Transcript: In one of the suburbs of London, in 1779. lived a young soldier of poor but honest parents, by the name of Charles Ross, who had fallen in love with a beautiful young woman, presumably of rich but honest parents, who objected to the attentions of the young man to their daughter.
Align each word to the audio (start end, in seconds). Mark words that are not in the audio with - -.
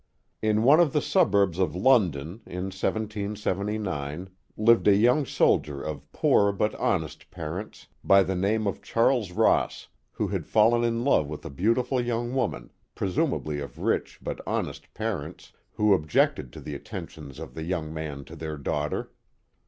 In 0.41 0.63
one 0.63 0.79
of 0.79 0.93
the 0.93 0.99
suburbs 0.99 1.59
of 1.59 1.75
London, 1.75 2.41
in 2.47 2.71
1779. 2.73 4.31
lived 4.57 4.87
a 4.87 4.95
young 4.95 5.27
soldier 5.27 5.79
of 5.79 6.11
poor 6.11 6.51
but 6.51 6.73
honest 6.73 7.29
parents, 7.29 7.85
by 8.03 8.23
the 8.23 8.33
name 8.33 8.65
of 8.65 8.81
Charles 8.81 9.31
Ross, 9.31 9.89
who 10.13 10.29
had 10.29 10.47
fallen 10.47 10.83
in 10.83 11.03
love 11.03 11.27
with 11.27 11.45
a 11.45 11.51
beautiful 11.51 12.01
young 12.01 12.33
woman, 12.33 12.71
presumably 12.95 13.59
of 13.59 13.77
rich 13.77 14.17
but 14.23 14.41
honest 14.47 14.91
parents, 14.95 15.53
who 15.73 15.93
objected 15.93 16.51
to 16.51 16.59
the 16.61 16.73
attentions 16.73 17.37
of 17.37 17.53
the 17.53 17.61
young 17.63 17.93
man 17.93 18.25
to 18.25 18.35
their 18.35 18.57
daughter. 18.57 19.11